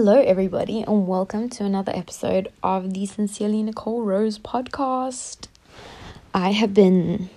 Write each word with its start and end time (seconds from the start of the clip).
Hello, 0.00 0.14
everybody, 0.14 0.82
and 0.82 1.08
welcome 1.08 1.48
to 1.48 1.64
another 1.64 1.90
episode 1.92 2.52
of 2.62 2.94
the 2.94 3.04
Sincerely 3.04 3.64
Nicole 3.64 4.02
Rose 4.02 4.38
podcast. 4.38 5.48
I 6.32 6.52
have 6.52 6.72
been 6.72 7.28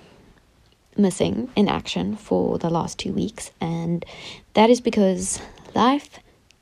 missing 0.95 1.49
in 1.55 1.67
action 1.67 2.16
for 2.16 2.59
the 2.59 2.70
last 2.70 2.99
two 2.99 3.13
weeks, 3.13 3.49
and 3.59 4.05
that 4.53 4.70
is 4.70 4.79
because 4.79 5.41
life 5.73 6.20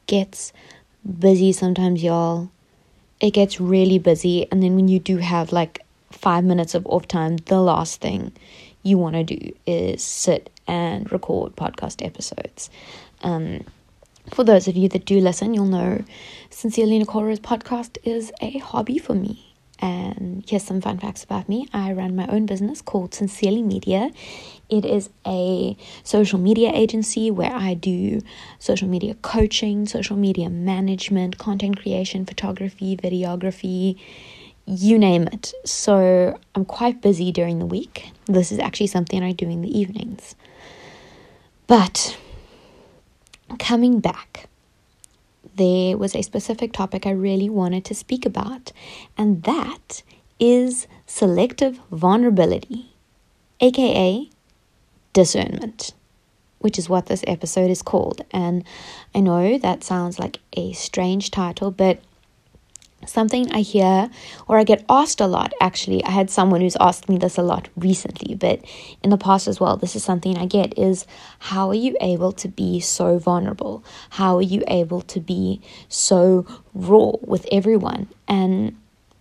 gets 0.08 0.54
busy 1.20 1.52
sometimes, 1.52 2.02
y'all. 2.02 2.50
It 3.20 3.32
gets 3.32 3.60
really 3.60 4.00
busy, 4.00 4.50
and 4.54 4.64
then 4.64 4.78
when 4.78 4.88
you 4.88 5.00
do 5.00 5.18
have 5.18 5.52
like 5.52 5.82
five 6.14 6.46
minutes 6.46 6.76
of 6.76 6.88
off 6.88 7.10
time, 7.10 7.36
the 7.48 7.60
last 7.60 8.00
thing 8.00 8.32
you 8.84 8.98
want 8.98 9.16
to 9.16 9.26
do 9.26 9.52
is 9.68 10.02
sit 10.02 10.50
and 10.66 11.12
record 11.12 11.58
podcast 11.58 12.06
episodes. 12.06 12.70
Um, 13.22 13.66
for 14.32 14.44
those 14.44 14.68
of 14.68 14.76
you 14.76 14.90
that 14.90 15.06
do 15.06 15.20
listen, 15.20 15.54
you'll 15.54 15.66
know 15.66 16.04
Sincerely 16.50 17.00
Nicole's 17.00 17.40
podcast 17.40 17.98
is 18.04 18.32
a 18.42 18.58
hobby 18.60 18.98
for 18.98 19.14
me. 19.14 19.46
And 19.82 20.44
here's 20.48 20.64
some 20.64 20.82
fun 20.82 20.98
facts 20.98 21.24
about 21.24 21.48
me. 21.48 21.68
I 21.72 21.94
run 21.94 22.16
my 22.16 22.28
own 22.28 22.46
business 22.46 22.82
called 22.82 23.14
Sincerely 23.14 23.64
Media. 23.64 24.12
It 24.70 24.86
is 24.86 25.10
a 25.26 25.78
social 26.04 26.38
media 26.38 26.72
agency 26.74 27.32
where 27.32 27.54
I 27.54 27.76
do 27.76 28.22
social 28.60 28.90
media 28.90 29.16
coaching, 29.22 29.88
social 29.88 30.18
media 30.18 30.50
management, 30.50 31.38
content 31.38 31.80
creation, 31.80 32.26
photography, 32.26 32.98
videography, 32.98 33.98
you 34.66 35.00
name 35.00 35.28
it. 35.28 35.54
So 35.66 36.38
I'm 36.56 36.66
quite 36.66 37.02
busy 37.02 37.32
during 37.32 37.60
the 37.60 37.66
week. 37.66 38.12
This 38.26 38.52
is 38.52 38.60
actually 38.60 38.88
something 38.88 39.24
I 39.24 39.32
do 39.32 39.50
in 39.50 39.62
the 39.62 39.80
evenings. 39.80 40.36
But 41.68 42.18
coming 43.58 44.00
back, 44.00 44.48
there 45.56 45.98
was 45.98 46.16
a 46.16 46.22
specific 46.22 46.72
topic 46.74 47.06
I 47.06 47.12
really 47.12 47.50
wanted 47.50 47.86
to 47.86 47.96
speak 47.96 48.26
about, 48.26 48.72
and 49.18 49.44
that 49.44 50.04
is 50.40 50.88
selective 51.06 51.80
vulnerability, 51.92 52.94
aka 53.60 54.30
discernment, 55.14 55.94
which 56.60 56.78
is 56.78 56.88
what 56.90 57.08
this 57.08 57.24
episode 57.28 57.70
is 57.70 57.82
called. 57.82 58.22
And 58.32 58.64
I 59.14 59.20
know 59.20 59.58
that 59.58 59.84
sounds 59.84 60.20
like 60.20 60.40
a 60.54 60.72
strange 60.74 61.32
title, 61.32 61.72
but 61.72 62.00
something 63.06 63.52
I 63.52 63.62
hear 63.62 64.10
or 64.48 64.58
I 64.58 64.64
get 64.64 64.84
asked 64.90 65.22
a 65.22 65.28
lot. 65.28 65.54
Actually, 65.62 66.04
I 66.04 66.12
had 66.12 66.30
someone 66.30 66.62
who's 66.62 66.76
asked 66.80 67.08
me 67.08 67.18
this 67.18 67.38
a 67.38 67.42
lot 67.42 67.70
recently, 67.78 68.36
but 68.36 68.62
in 69.04 69.10
the 69.10 69.18
past 69.18 69.48
as 69.48 69.60
well, 69.60 69.78
this 69.78 69.96
is 69.96 70.04
something 70.04 70.38
I 70.38 70.46
get 70.46 70.78
is 70.78 71.06
how 71.40 71.70
are 71.70 71.76
you 71.76 71.96
able 72.02 72.32
to 72.34 72.48
be 72.48 72.80
so 72.80 73.18
vulnerable? 73.18 73.84
How 74.10 74.38
are 74.38 74.42
you 74.42 74.64
able 74.68 75.02
to 75.04 75.20
be 75.20 75.62
so 75.88 76.46
raw 76.74 77.14
with 77.22 77.48
everyone? 77.52 78.10
And 78.28 78.78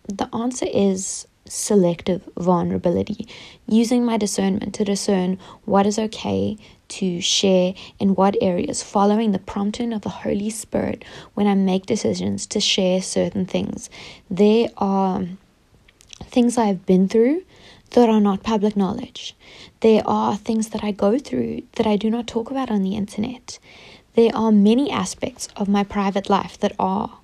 the 0.09 0.29
answer 0.35 0.67
is 0.69 1.28
selective 1.49 2.29
vulnerability, 2.37 3.27
using 3.67 4.05
my 4.05 4.17
discernment 4.17 4.75
to 4.75 4.85
discern 4.85 5.39
what 5.65 5.87
is 5.87 5.99
okay 5.99 6.57
to 6.89 7.21
share 7.21 7.75
in 7.99 8.15
what 8.15 8.37
areas, 8.41 8.83
following 8.83 9.33
the 9.33 9.39
prompting 9.39 9.93
of 9.93 10.03
the 10.03 10.09
Holy 10.09 10.51
Spirit 10.51 11.05
when 11.35 11.47
I 11.47 11.55
make 11.55 11.87
decisions 11.87 12.47
to 12.47 12.61
share 12.61 13.03
certain 13.03 13.45
things. 13.45 13.91
There 14.31 14.69
are 14.79 15.27
things 16.25 16.57
I've 16.57 16.87
been 16.87 17.09
through 17.09 17.45
that 17.91 18.09
are 18.09 18.21
not 18.21 18.43
public 18.43 18.77
knowledge. 18.77 19.35
There 19.81 20.03
are 20.07 20.37
things 20.37 20.71
that 20.71 20.85
I 20.85 20.91
go 20.91 21.19
through 21.19 21.63
that 21.77 21.87
I 21.87 21.97
do 21.97 22.11
not 22.11 22.27
talk 22.27 22.51
about 22.51 22.71
on 22.71 22.83
the 22.83 22.97
internet. 22.97 23.59
There 24.15 24.35
are 24.35 24.51
many 24.51 24.91
aspects 24.91 25.49
of 25.57 25.69
my 25.69 25.85
private 25.85 26.29
life 26.29 26.59
that 26.59 26.75
are 26.79 27.19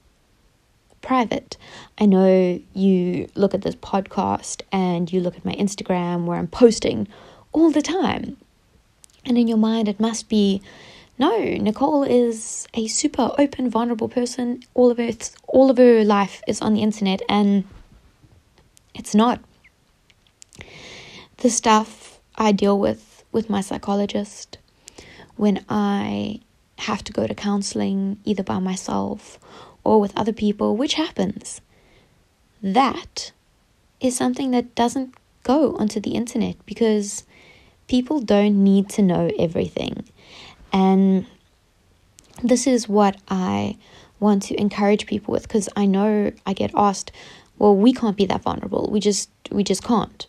private. 1.04 1.56
I 1.98 2.06
know 2.06 2.60
you 2.72 3.28
look 3.34 3.54
at 3.54 3.62
this 3.62 3.76
podcast 3.76 4.62
and 4.72 5.12
you 5.12 5.20
look 5.20 5.36
at 5.36 5.44
my 5.44 5.54
Instagram 5.54 6.24
where 6.24 6.38
I'm 6.38 6.48
posting 6.48 7.06
all 7.52 7.70
the 7.70 7.82
time. 7.82 8.36
And 9.24 9.38
in 9.38 9.46
your 9.46 9.58
mind, 9.58 9.88
it 9.88 10.00
must 10.00 10.28
be 10.28 10.62
no, 11.16 11.38
Nicole 11.38 12.02
is 12.02 12.66
a 12.74 12.88
super 12.88 13.30
open, 13.38 13.70
vulnerable 13.70 14.08
person. 14.08 14.64
All 14.74 14.90
of 14.90 14.98
her, 14.98 15.10
all 15.46 15.70
of 15.70 15.76
her 15.76 16.02
life 16.04 16.42
is 16.48 16.60
on 16.60 16.74
the 16.74 16.82
internet, 16.82 17.22
and 17.28 17.64
it's 18.94 19.14
not. 19.14 19.40
The 21.36 21.50
stuff 21.50 22.18
I 22.34 22.50
deal 22.50 22.78
with 22.78 23.24
with 23.30 23.48
my 23.48 23.60
psychologist 23.60 24.58
when 25.36 25.64
I 25.68 26.40
have 26.78 27.04
to 27.04 27.12
go 27.12 27.26
to 27.28 27.34
counseling, 27.34 28.18
either 28.24 28.42
by 28.42 28.58
myself 28.58 29.38
or 29.84 30.00
with 30.00 30.16
other 30.16 30.32
people, 30.32 30.76
which 30.76 30.94
happens, 30.94 31.60
that 32.62 33.32
is 34.00 34.16
something 34.16 34.50
that 34.50 34.74
doesn't 34.74 35.14
go 35.42 35.76
onto 35.76 36.00
the 36.00 36.12
internet 36.12 36.56
because 36.66 37.24
people 37.86 38.20
don't 38.20 38.64
need 38.64 38.88
to 38.88 39.02
know 39.02 39.30
everything. 39.38 40.04
And 40.72 41.26
this 42.42 42.66
is 42.66 42.88
what 42.88 43.16
I 43.28 43.76
want 44.18 44.42
to 44.44 44.58
encourage 44.60 45.06
people 45.06 45.32
with 45.32 45.42
because 45.42 45.68
I 45.76 45.86
know 45.86 46.32
I 46.46 46.52
get 46.52 46.72
asked, 46.74 47.12
well, 47.58 47.76
we 47.76 47.92
can't 47.92 48.16
be 48.16 48.26
that 48.26 48.42
vulnerable. 48.42 48.88
We 48.90 49.00
just 49.00 49.30
we 49.50 49.62
just 49.62 49.84
can't. 49.84 50.26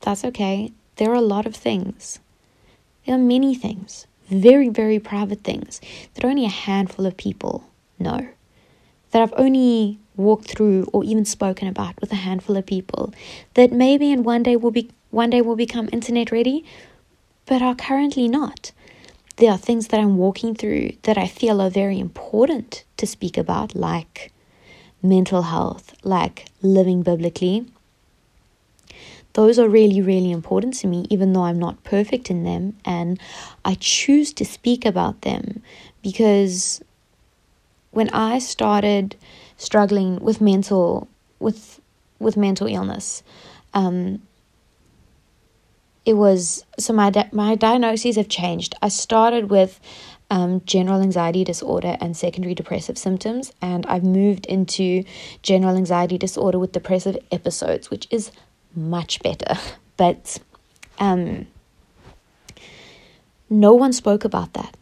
That's 0.00 0.24
okay. 0.24 0.72
There 0.96 1.10
are 1.10 1.14
a 1.14 1.20
lot 1.22 1.46
of 1.46 1.54
things. 1.54 2.18
There 3.06 3.14
are 3.14 3.18
many 3.18 3.54
things, 3.54 4.06
very, 4.28 4.68
very 4.68 4.98
private 4.98 5.42
things 5.42 5.80
that 6.14 6.24
only 6.24 6.44
a 6.44 6.50
handful 6.50 7.06
of 7.06 7.16
people 7.16 7.64
know. 7.98 8.28
That 9.10 9.22
I've 9.22 9.34
only 9.36 9.98
walked 10.16 10.48
through 10.48 10.84
or 10.92 11.02
even 11.04 11.24
spoken 11.24 11.66
about 11.66 12.00
with 12.00 12.12
a 12.12 12.16
handful 12.16 12.56
of 12.56 12.66
people 12.66 13.12
that 13.54 13.72
maybe 13.72 14.12
in 14.12 14.22
one 14.22 14.42
day 14.42 14.56
will 14.56 14.70
be 14.70 14.90
one 15.10 15.30
day 15.30 15.40
will 15.40 15.56
become 15.56 15.88
internet 15.92 16.30
ready, 16.30 16.64
but 17.46 17.62
are 17.62 17.74
currently 17.74 18.28
not. 18.28 18.70
There 19.36 19.50
are 19.50 19.58
things 19.58 19.88
that 19.88 19.98
I'm 19.98 20.16
walking 20.16 20.54
through 20.54 20.92
that 21.02 21.18
I 21.18 21.26
feel 21.26 21.60
are 21.60 21.70
very 21.70 21.98
important 21.98 22.84
to 22.98 23.06
speak 23.06 23.36
about, 23.36 23.74
like 23.74 24.32
mental 25.02 25.42
health, 25.42 25.94
like 26.04 26.46
living 26.62 27.02
biblically. 27.02 27.66
Those 29.32 29.58
are 29.58 29.68
really, 29.68 30.00
really 30.00 30.30
important 30.30 30.74
to 30.74 30.86
me, 30.86 31.06
even 31.08 31.32
though 31.32 31.44
I'm 31.44 31.58
not 31.58 31.82
perfect 31.84 32.30
in 32.30 32.44
them. 32.44 32.76
And 32.84 33.18
I 33.64 33.76
choose 33.80 34.32
to 34.34 34.44
speak 34.44 34.84
about 34.84 35.22
them 35.22 35.62
because 36.02 36.82
when 37.90 38.08
I 38.10 38.38
started 38.38 39.16
struggling 39.56 40.20
with 40.20 40.40
mental 40.40 41.08
with 41.38 41.80
with 42.18 42.36
mental 42.36 42.66
illness, 42.66 43.22
um, 43.74 44.22
it 46.04 46.14
was 46.14 46.64
so 46.78 46.92
my 46.92 47.10
di- 47.10 47.28
my 47.32 47.54
diagnoses 47.54 48.16
have 48.16 48.28
changed. 48.28 48.74
I 48.82 48.88
started 48.88 49.50
with 49.50 49.80
um, 50.30 50.62
general 50.64 51.00
anxiety 51.02 51.44
disorder 51.44 51.96
and 52.00 52.16
secondary 52.16 52.54
depressive 52.54 52.96
symptoms, 52.96 53.52
and 53.60 53.84
I've 53.86 54.04
moved 54.04 54.46
into 54.46 55.04
general 55.42 55.76
anxiety 55.76 56.18
disorder 56.18 56.58
with 56.58 56.72
depressive 56.72 57.18
episodes, 57.32 57.90
which 57.90 58.06
is 58.10 58.30
much 58.74 59.22
better. 59.22 59.54
But 59.96 60.38
um, 60.98 61.46
no 63.50 63.74
one 63.74 63.92
spoke 63.92 64.24
about 64.24 64.54
that. 64.54 64.74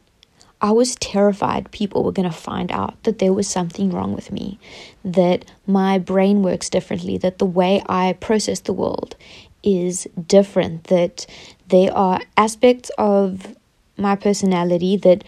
I 0.60 0.72
was 0.72 0.96
terrified 0.96 1.70
people 1.70 2.02
were 2.02 2.12
going 2.12 2.28
to 2.28 2.36
find 2.36 2.72
out 2.72 3.00
that 3.04 3.20
there 3.20 3.32
was 3.32 3.46
something 3.46 3.90
wrong 3.90 4.14
with 4.14 4.32
me, 4.32 4.58
that 5.04 5.44
my 5.66 5.98
brain 5.98 6.42
works 6.42 6.68
differently, 6.68 7.16
that 7.18 7.38
the 7.38 7.46
way 7.46 7.82
I 7.88 8.14
process 8.14 8.60
the 8.60 8.72
world 8.72 9.14
is 9.62 10.08
different, 10.26 10.84
that 10.84 11.26
there 11.68 11.94
are 11.94 12.20
aspects 12.36 12.90
of 12.98 13.56
my 13.96 14.16
personality 14.16 14.96
that 14.96 15.22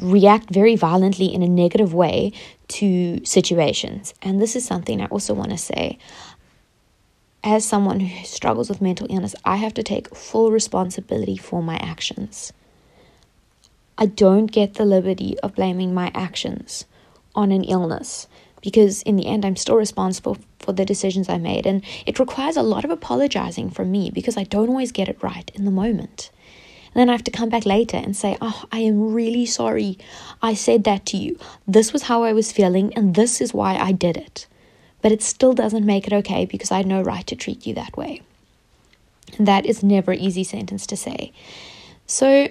react 0.00 0.50
very 0.50 0.76
violently 0.76 1.32
in 1.32 1.42
a 1.42 1.48
negative 1.48 1.94
way 1.94 2.32
to 2.68 3.24
situations. 3.24 4.14
And 4.22 4.40
this 4.40 4.56
is 4.56 4.64
something 4.64 5.00
I 5.00 5.06
also 5.06 5.32
want 5.34 5.50
to 5.50 5.58
say. 5.58 5.98
As 7.44 7.64
someone 7.64 8.00
who 8.00 8.24
struggles 8.24 8.68
with 8.68 8.80
mental 8.80 9.06
illness, 9.10 9.34
I 9.44 9.56
have 9.56 9.74
to 9.74 9.82
take 9.82 10.14
full 10.14 10.50
responsibility 10.50 11.36
for 11.36 11.62
my 11.62 11.76
actions. 11.76 12.52
I 13.98 14.06
don't 14.06 14.46
get 14.46 14.74
the 14.74 14.84
liberty 14.84 15.38
of 15.40 15.54
blaming 15.54 15.94
my 15.94 16.10
actions 16.14 16.84
on 17.34 17.52
an 17.52 17.64
illness 17.64 18.26
because 18.60 19.02
in 19.02 19.16
the 19.16 19.26
end 19.26 19.44
I'm 19.44 19.56
still 19.56 19.76
responsible 19.76 20.38
for 20.58 20.72
the 20.72 20.84
decisions 20.84 21.28
I 21.28 21.38
made 21.38 21.66
and 21.66 21.82
it 22.06 22.18
requires 22.18 22.56
a 22.56 22.62
lot 22.62 22.84
of 22.84 22.90
apologizing 22.90 23.70
from 23.70 23.90
me 23.90 24.10
because 24.10 24.36
I 24.36 24.44
don't 24.44 24.68
always 24.68 24.92
get 24.92 25.08
it 25.08 25.22
right 25.22 25.50
in 25.54 25.64
the 25.64 25.70
moment. 25.70 26.30
And 26.94 27.00
then 27.00 27.08
I 27.08 27.12
have 27.12 27.24
to 27.24 27.30
come 27.30 27.48
back 27.48 27.64
later 27.64 27.96
and 27.96 28.16
say, 28.16 28.36
Oh, 28.40 28.64
I 28.70 28.80
am 28.80 29.14
really 29.14 29.46
sorry. 29.46 29.98
I 30.42 30.54
said 30.54 30.84
that 30.84 31.06
to 31.06 31.16
you. 31.16 31.38
This 31.66 31.92
was 31.92 32.02
how 32.02 32.22
I 32.22 32.34
was 32.34 32.52
feeling, 32.52 32.92
and 32.94 33.14
this 33.14 33.40
is 33.40 33.54
why 33.54 33.76
I 33.76 33.92
did 33.92 34.16
it. 34.16 34.46
But 35.00 35.10
it 35.10 35.22
still 35.22 35.54
doesn't 35.54 35.86
make 35.86 36.06
it 36.06 36.12
okay 36.12 36.44
because 36.44 36.70
I 36.70 36.76
had 36.76 36.86
no 36.86 37.00
right 37.00 37.26
to 37.28 37.36
treat 37.36 37.66
you 37.66 37.74
that 37.74 37.96
way. 37.96 38.20
And 39.38 39.48
that 39.48 39.64
is 39.64 39.82
never 39.82 40.12
an 40.12 40.18
easy 40.18 40.44
sentence 40.44 40.86
to 40.88 40.96
say. 40.96 41.32
So, 42.06 42.48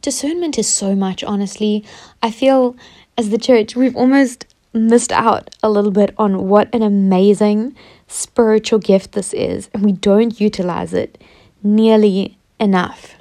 discernment 0.00 0.58
is 0.58 0.68
so 0.68 0.94
much, 0.94 1.22
honestly. 1.24 1.84
I 2.22 2.30
feel 2.30 2.76
as 3.16 3.30
the 3.30 3.38
church, 3.38 3.76
we've 3.76 3.96
almost 3.96 4.46
missed 4.72 5.12
out 5.12 5.50
a 5.62 5.70
little 5.70 5.90
bit 5.90 6.14
on 6.18 6.48
what 6.48 6.72
an 6.74 6.82
amazing 6.82 7.74
spiritual 8.06 8.78
gift 8.78 9.12
this 9.12 9.32
is, 9.32 9.68
and 9.72 9.84
we 9.84 9.92
don't 9.92 10.40
utilize 10.40 10.94
it 10.94 11.22
nearly 11.62 12.38
enough. 12.60 13.16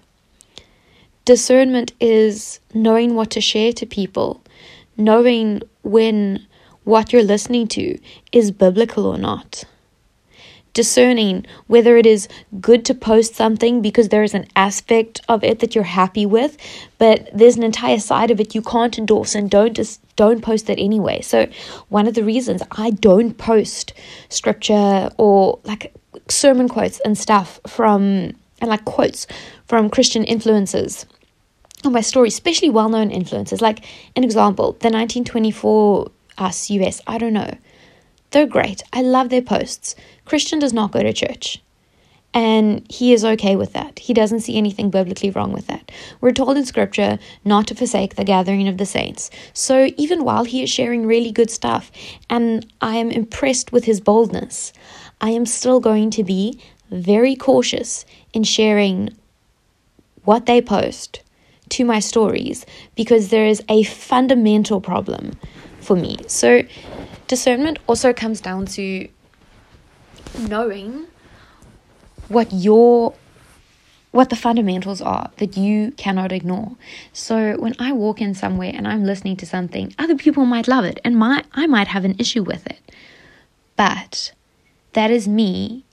Discernment 1.25 1.93
is 1.99 2.59
knowing 2.73 3.15
what 3.15 3.31
to 3.31 3.41
share 3.41 3.73
to 3.73 3.85
people, 3.85 4.41
knowing 4.95 5.61
when 5.83 6.45
what 6.83 7.11
you're 7.11 7.23
listening 7.23 7.67
to 7.67 7.99
is 8.31 8.51
biblical 8.51 9.05
or 9.05 9.17
not 9.17 9.65
discerning 10.77 11.43
whether 11.65 11.97
it 11.97 12.05
is 12.05 12.27
good 12.61 12.85
to 12.85 12.93
post 12.93 13.33
something 13.33 13.81
because 13.81 14.09
there 14.09 14.21
is 14.21 14.35
an 14.35 14.45
aspect 14.55 15.19
of 15.27 15.43
it 15.43 15.57
that 15.57 15.73
you're 15.73 15.83
happy 15.83 16.23
with, 16.23 16.55
but 16.99 17.27
there's 17.33 17.57
an 17.57 17.63
entire 17.63 17.97
side 17.97 18.29
of 18.29 18.39
it 18.39 18.53
you 18.53 18.61
can't 18.61 18.99
endorse 18.99 19.33
and 19.33 19.49
don't 19.49 19.73
just 19.73 19.99
don't 20.15 20.43
post 20.43 20.69
it 20.69 20.77
anyway. 20.77 21.19
So 21.21 21.47
one 21.89 22.07
of 22.07 22.13
the 22.13 22.23
reasons 22.23 22.61
I 22.69 22.91
don't 22.91 23.33
post 23.39 23.93
scripture 24.29 25.09
or 25.17 25.57
like 25.63 25.95
sermon 26.29 26.69
quotes 26.69 26.99
and 26.99 27.17
stuff 27.17 27.59
from 27.65 28.35
and 28.61 28.69
like 28.69 28.85
quotes 28.85 29.25
from 29.65 29.89
Christian 29.89 30.23
influencers 30.25 31.05
on 31.85 31.91
my 31.91 32.01
story, 32.01 32.27
especially 32.27 32.69
well 32.69 32.89
known 32.89 33.09
influencers. 33.09 33.61
Like 33.61 33.83
an 34.15 34.23
example, 34.23 34.73
the 34.73 34.93
1924 34.93 36.11
us 36.37 36.69
uh, 36.69 36.73
US, 36.75 37.01
I 37.07 37.17
don't 37.17 37.33
know. 37.33 37.57
They're 38.31 38.45
great. 38.45 38.83
I 38.93 39.01
love 39.01 39.29
their 39.29 39.41
posts. 39.41 39.95
Christian 40.27 40.59
does 40.59 40.73
not 40.73 40.91
go 40.91 41.01
to 41.01 41.13
church. 41.13 41.61
And 42.33 42.85
he 42.91 43.13
is 43.13 43.23
okay 43.23 43.55
with 43.55 43.73
that. 43.73 43.97
He 43.97 44.13
doesn't 44.13 44.41
see 44.41 44.57
anything 44.57 44.89
biblically 44.89 45.31
wrong 45.31 45.53
with 45.53 45.67
that. 45.67 45.91
We're 46.19 46.33
told 46.33 46.57
in 46.57 46.65
scripture 46.65 47.17
not 47.45 47.67
to 47.67 47.75
forsake 47.75 48.15
the 48.15 48.25
gathering 48.25 48.67
of 48.67 48.77
the 48.77 48.85
saints. 48.85 49.31
So 49.53 49.89
even 49.97 50.25
while 50.25 50.43
he 50.43 50.61
is 50.61 50.69
sharing 50.69 51.07
really 51.07 51.31
good 51.31 51.49
stuff, 51.49 51.89
and 52.29 52.71
I 52.81 52.97
am 52.97 53.09
impressed 53.09 53.71
with 53.71 53.85
his 53.85 54.01
boldness, 54.01 54.73
I 55.21 55.29
am 55.29 55.45
still 55.45 55.79
going 55.79 56.11
to 56.11 56.23
be 56.23 56.59
very 56.91 57.35
cautious 57.35 58.05
in 58.33 58.43
sharing 58.43 59.15
what 60.25 60.45
they 60.45 60.61
post 60.61 61.23
to 61.69 61.85
my 61.85 61.99
stories 61.99 62.65
because 62.95 63.29
there 63.29 63.47
is 63.47 63.63
a 63.69 63.83
fundamental 63.83 64.81
problem 64.81 65.31
for 65.79 65.95
me. 65.95 66.17
So 66.27 66.63
discernment 67.27 67.79
also 67.87 68.13
comes 68.13 68.41
down 68.41 68.65
to 68.67 69.07
knowing 70.37 71.07
what 72.27 72.51
your 72.51 73.13
what 74.11 74.29
the 74.29 74.35
fundamentals 74.35 75.01
are 75.01 75.29
that 75.37 75.57
you 75.57 75.91
cannot 75.91 76.31
ignore. 76.31 76.75
So 77.13 77.55
when 77.57 77.75
I 77.77 77.91
walk 77.91 78.19
in 78.19 78.33
somewhere 78.33 78.71
and 78.73 78.87
I'm 78.87 79.03
listening 79.03 79.35
to 79.37 79.45
something, 79.45 79.93
other 79.99 80.15
people 80.15 80.45
might 80.45 80.67
love 80.67 80.85
it 80.85 80.99
and 81.03 81.17
my 81.17 81.43
I 81.53 81.67
might 81.67 81.89
have 81.89 82.05
an 82.05 82.15
issue 82.17 82.43
with 82.43 82.65
it. 82.65 82.91
But 83.75 84.33
that 84.93 85.11
is 85.11 85.27
me 85.27 85.85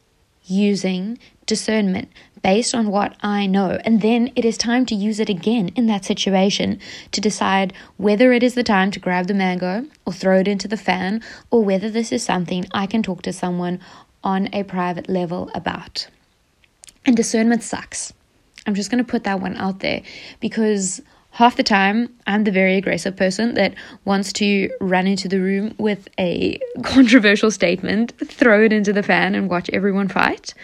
using 0.46 1.18
discernment 1.46 2.08
based 2.42 2.74
on 2.74 2.88
what 2.88 3.16
I 3.22 3.46
know. 3.46 3.78
And 3.84 4.02
then 4.02 4.30
it 4.36 4.44
is 4.44 4.58
time 4.58 4.84
to 4.86 4.94
use 4.94 5.18
it 5.18 5.30
again 5.30 5.70
in 5.76 5.86
that 5.86 6.04
situation 6.04 6.78
to 7.12 7.20
decide 7.20 7.72
whether 7.96 8.32
it 8.32 8.42
is 8.42 8.54
the 8.54 8.62
time 8.62 8.90
to 8.90 9.00
grab 9.00 9.26
the 9.26 9.34
mango 9.34 9.86
or 10.06 10.12
throw 10.12 10.40
it 10.40 10.48
into 10.48 10.68
the 10.68 10.76
fan 10.76 11.22
or 11.50 11.64
whether 11.64 11.88
this 11.88 12.12
is 12.12 12.22
something 12.22 12.66
I 12.72 12.86
can 12.86 13.02
talk 13.02 13.22
to 13.22 13.32
someone 13.32 13.80
on 14.24 14.52
a 14.52 14.64
private 14.64 15.08
level 15.08 15.50
about. 15.54 16.08
And 17.06 17.16
discernment 17.16 17.62
sucks. 17.62 18.12
I'm 18.66 18.74
just 18.74 18.90
going 18.90 19.04
to 19.04 19.10
put 19.10 19.24
that 19.24 19.40
one 19.40 19.56
out 19.56 19.80
there 19.80 20.02
because 20.40 21.02
half 21.30 21.56
the 21.56 21.62
time 21.62 22.12
I'm 22.26 22.44
the 22.44 22.50
very 22.50 22.76
aggressive 22.76 23.14
person 23.16 23.54
that 23.54 23.74
wants 24.04 24.32
to 24.34 24.70
run 24.80 25.06
into 25.06 25.28
the 25.28 25.40
room 25.40 25.74
with 25.78 26.08
a 26.18 26.58
controversial 26.82 27.50
statement, 27.50 28.14
throw 28.24 28.64
it 28.64 28.72
into 28.72 28.92
the 28.92 29.02
fan, 29.02 29.34
and 29.34 29.50
watch 29.50 29.68
everyone 29.72 30.08
fight. 30.08 30.54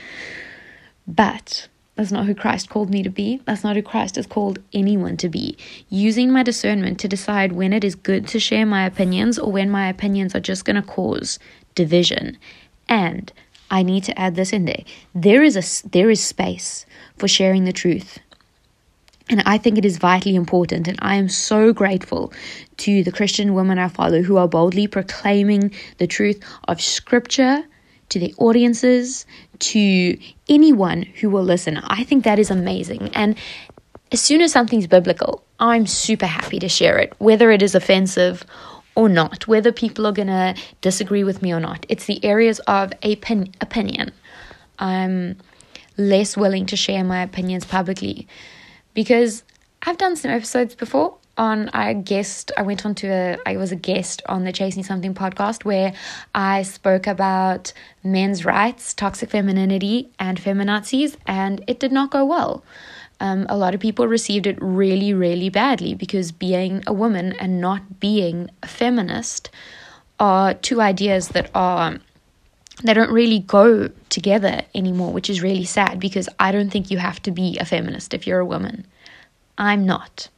But 1.07 1.69
that's 1.97 2.13
not 2.13 2.25
who 2.25 2.35
Christ 2.35 2.71
called 2.71 2.89
me 2.89 3.03
to 3.03 3.11
be. 3.11 3.43
That's 3.45 3.63
not 3.63 3.77
who 3.77 3.83
Christ 3.83 4.17
has 4.17 4.27
called 4.27 4.59
anyone 4.73 5.19
to 5.19 5.29
be. 5.29 5.59
Using 5.91 6.31
my 6.31 6.43
discernment 6.43 6.99
to 7.01 7.09
decide 7.09 7.53
when 7.53 7.75
it 7.75 7.85
is 7.85 7.95
good 7.95 8.27
to 8.29 8.41
share 8.41 8.65
my 8.65 8.87
opinions 8.87 9.39
or 9.39 9.53
when 9.53 9.69
my 9.69 9.89
opinions 9.89 10.35
are 10.35 10.41
just 10.41 10.65
going 10.65 10.77
to 10.77 10.83
cause 10.83 11.39
division. 11.75 12.39
And 12.89 13.31
I 13.71 13.83
need 13.83 14.05
to 14.05 14.19
add 14.19 14.35
this 14.35 14.53
in 14.53 14.65
there. 14.65 14.85
There 15.15 15.43
is 15.43 15.57
a 15.57 15.89
there 15.89 16.11
is 16.11 16.23
space 16.23 16.87
for 17.17 17.29
sharing 17.29 17.65
the 17.65 17.73
truth. 17.73 18.19
And 19.29 19.43
I 19.47 19.59
think 19.59 19.79
it 19.79 19.85
is 19.85 19.99
vitally 19.99 20.35
important. 20.35 20.89
And 20.89 20.99
I 21.01 21.15
am 21.15 21.29
so 21.29 21.73
grateful 21.73 22.33
to 22.79 23.05
the 23.05 23.13
Christian 23.13 23.55
women 23.55 23.79
I 23.79 23.87
follow 23.87 24.23
who 24.23 24.37
are 24.39 24.49
boldly 24.49 24.89
proclaiming 24.89 25.73
the 25.99 26.09
truth 26.09 26.43
of 26.67 26.81
Scripture 26.81 27.63
to 28.09 28.19
their 28.19 28.31
audiences, 28.39 29.25
to 29.61 30.19
anyone 30.49 31.03
who 31.03 31.31
will 31.31 31.45
listen. 31.45 31.77
I 31.77 32.03
think 32.03 32.25
that 32.25 32.41
is 32.41 32.51
amazing. 32.51 33.11
And 33.15 33.37
as 34.11 34.21
soon 34.21 34.41
as 34.41 34.51
something's 34.51 34.89
biblical, 34.89 35.45
I'm 35.61 35.87
super 35.87 36.27
happy 36.27 36.59
to 36.59 36.69
share 36.69 36.99
it, 36.99 37.13
whether 37.19 37.53
it 37.53 37.63
is 37.63 37.77
offensive 37.77 38.45
or 38.95 39.09
not, 39.09 39.47
whether 39.47 39.73
people 39.73 40.07
are 40.07 40.13
going 40.13 40.29
to 40.29 40.55
disagree 40.81 41.25
with 41.25 41.43
me 41.43 41.53
or 41.53 41.61
not. 41.61 41.87
It's 41.89 42.07
the 42.07 42.25
areas 42.25 42.59
of 42.61 42.93
opin- 43.03 43.55
opinion. 43.61 44.13
I'm 44.79 45.37
less 45.97 46.37
willing 46.37 46.67
to 46.67 46.77
share 46.77 47.05
my 47.05 47.23
opinions 47.23 47.65
publicly 47.65 48.27
because 48.95 49.43
I've 49.83 49.99
done 49.99 50.17
some 50.17 50.31
episodes 50.31 50.75
before 50.75 51.17
on 51.39 51.71
I 51.71 51.95
guest 51.95 52.53
I 52.57 52.63
went 52.63 52.85
on 52.85 52.95
to 52.97 53.07
a 53.09 53.39
I 53.47 53.57
was 53.57 53.73
a 53.73 53.77
guest 53.77 54.23
on 54.29 54.45
the 54.45 54.53
Chasing 54.53 54.83
Something 54.83 55.15
podcast 55.15 55.65
where 55.65 55.95
I 56.35 56.63
spoke 56.63 57.07
about 57.07 57.73
men's 58.05 58.45
rights, 58.45 58.93
toxic 58.93 59.31
femininity 59.31 60.11
and 60.19 60.41
feminazis 60.41 61.17
and 61.27 61.65
it 61.67 61.81
did 61.81 61.93
not 61.93 62.11
go 62.11 62.25
well. 62.25 62.63
Um, 63.21 63.47
a 63.49 63.57
lot 63.57 63.75
of 63.75 63.81
people 63.81 64.09
received 64.09 64.47
it 64.47 64.59
really, 64.61 65.13
really 65.13 65.51
badly 65.51 65.95
because 65.95 66.33
being 66.33 66.83
a 66.87 66.93
woman 66.93 67.35
and 67.35 67.61
not 67.61 68.01
being 68.01 68.51
a 68.63 68.67
feminist 68.67 69.51
are 70.19 70.55
two 70.55 70.81
ideas 70.81 71.29
that 71.29 71.51
are 71.55 71.99
they 72.83 72.95
don't 72.95 73.13
really 73.13 73.41
go 73.41 73.91
together 74.09 74.63
anymore, 74.75 75.13
which 75.13 75.29
is 75.29 75.43
really 75.43 75.65
sad 75.65 76.01
because 76.01 76.29
I 76.39 76.51
don't 76.51 76.71
think 76.71 76.91
you 76.91 76.99
have 76.99 77.21
to 77.23 77.31
be 77.31 77.59
a 77.59 77.65
feminist 77.65 78.15
if 78.15 78.27
you're 78.27 78.41
a 78.41 78.47
woman. 78.47 78.87
I'm 79.59 79.85
not. 79.85 80.29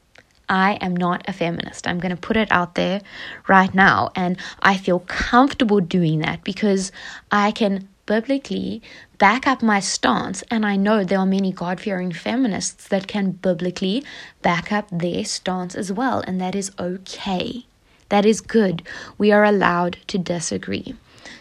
I 0.49 0.73
am 0.81 0.97
not 0.97 1.25
a 1.29 1.33
feminist. 1.33 1.87
I'm 1.87 2.01
going 2.01 2.15
to 2.15 2.21
put 2.21 2.37
it 2.37 2.49
out 2.51 2.75
there 2.75 3.01
right 3.49 3.73
now. 3.73 4.11
And 4.17 4.37
I 4.61 4.77
feel 4.77 4.99
comfortable 5.01 5.81
doing 5.81 6.19
that 6.21 6.43
because 6.43 6.91
I 7.31 7.53
can 7.53 7.89
biblically 8.07 8.83
back 9.19 9.47
up 9.47 9.63
my 9.63 9.81
stance. 9.81 10.43
And 10.51 10.67
I 10.67 10.77
know 10.77 11.05
there 11.05 11.19
are 11.19 11.27
many 11.27 11.53
God 11.53 11.81
fearing 11.81 12.13
feminists 12.13 12.89
that 12.89 13.07
can 13.07 13.33
biblically 13.33 14.05
back 14.43 14.73
up 14.73 14.89
their 14.91 15.25
stance 15.25 15.75
as 15.75 15.93
well. 15.93 16.21
And 16.27 16.41
that 16.41 16.55
is 16.55 16.73
okay. 16.79 17.67
That 18.09 18.27
is 18.27 18.41
good. 18.41 18.83
We 19.19 19.33
are 19.33 19.45
allowed 19.45 19.99
to 20.09 20.19
disagree. 20.19 20.95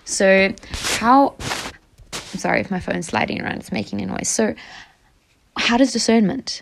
So, 0.05 0.53
how. 0.71 1.35
I'm 2.33 2.39
sorry 2.39 2.61
if 2.61 2.71
my 2.71 2.79
phone's 2.79 3.07
sliding 3.07 3.41
around, 3.41 3.57
it's 3.57 3.71
making 3.71 4.01
a 4.01 4.05
noise. 4.05 4.29
So, 4.29 4.55
how 5.57 5.77
does 5.77 5.91
discernment 5.91 6.61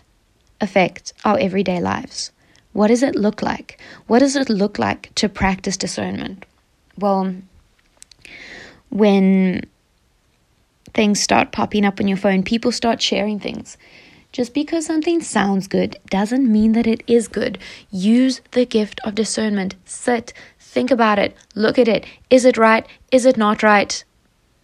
affect 0.60 1.12
our 1.24 1.38
everyday 1.38 1.80
lives? 1.80 2.32
What 2.72 2.88
does 2.88 3.02
it 3.02 3.14
look 3.14 3.42
like? 3.42 3.80
What 4.06 4.20
does 4.20 4.36
it 4.36 4.48
look 4.48 4.78
like 4.78 5.14
to 5.16 5.28
practice 5.28 5.76
discernment? 5.76 6.44
Well, 6.98 7.34
when 8.90 9.64
things 10.94 11.20
start 11.20 11.52
popping 11.52 11.84
up 11.84 12.00
on 12.00 12.08
your 12.08 12.16
phone, 12.16 12.42
people 12.42 12.72
start 12.72 13.00
sharing 13.02 13.38
things. 13.38 13.76
Just 14.32 14.54
because 14.54 14.86
something 14.86 15.20
sounds 15.20 15.66
good 15.66 15.98
doesn't 16.08 16.50
mean 16.50 16.72
that 16.72 16.86
it 16.86 17.02
is 17.06 17.26
good. 17.26 17.58
Use 17.90 18.40
the 18.52 18.64
gift 18.64 19.00
of 19.04 19.16
discernment. 19.16 19.74
Sit, 19.84 20.32
think 20.58 20.90
about 20.90 21.18
it, 21.18 21.36
look 21.54 21.78
at 21.78 21.88
it. 21.88 22.06
Is 22.30 22.44
it 22.44 22.56
right? 22.56 22.86
Is 23.10 23.26
it 23.26 23.36
not 23.36 23.62
right? 23.62 24.04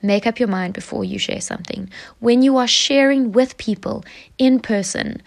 Make 0.02 0.26
up 0.26 0.38
your 0.38 0.48
mind 0.48 0.74
before 0.74 1.04
you 1.04 1.18
share 1.18 1.40
something. 1.40 1.90
When 2.20 2.42
you 2.42 2.56
are 2.58 2.68
sharing 2.68 3.32
with 3.32 3.56
people 3.56 4.04
in 4.38 4.60
person, 4.60 5.20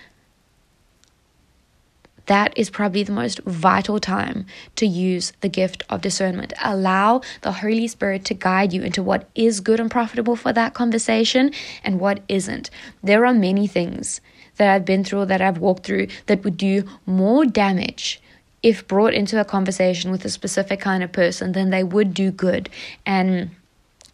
that 2.30 2.54
is 2.56 2.70
probably 2.70 3.02
the 3.02 3.12
most 3.12 3.40
vital 3.40 4.00
time 4.00 4.46
to 4.76 4.86
use 4.86 5.34
the 5.42 5.50
gift 5.50 5.84
of 5.90 6.02
discernment. 6.02 6.54
Allow 6.64 7.22
the 7.42 7.52
Holy 7.52 7.88
Spirit 7.88 8.24
to 8.26 8.36
guide 8.36 8.72
you 8.72 8.84
into 8.84 9.02
what 9.02 9.28
is 9.34 9.60
good 9.60 9.80
and 9.80 9.90
profitable 9.90 10.36
for 10.36 10.54
that 10.54 10.76
conversation 10.76 11.52
and 11.84 12.00
what 12.00 12.22
isn't. 12.30 12.70
There 13.02 13.26
are 13.26 13.34
many 13.34 13.66
things 13.66 14.22
that 14.58 14.70
I've 14.70 14.86
been 14.86 15.04
through, 15.04 15.26
that 15.26 15.42
I've 15.42 15.58
walked 15.58 15.88
through, 15.88 16.08
that 16.28 16.44
would 16.44 16.56
do 16.56 16.84
more 17.08 17.46
damage 17.46 18.22
if 18.62 18.88
brought 18.88 19.16
into 19.16 19.42
a 19.42 19.46
conversation 19.46 20.12
with 20.12 20.24
a 20.24 20.30
specific 20.30 20.80
kind 20.80 21.02
of 21.02 21.12
person 21.12 21.54
than 21.54 21.72
they 21.72 21.84
would 21.84 22.14
do 22.14 22.30
good. 22.30 22.70
And 23.08 23.50